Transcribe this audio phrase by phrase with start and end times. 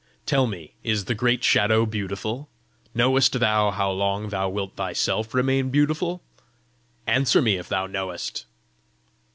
[0.25, 2.49] Tell me, is the great Shadow beautiful?
[2.95, 6.23] Knowest thou how long thou wilt thyself remain beautiful?
[7.05, 8.45] Answer me, if thou knowest."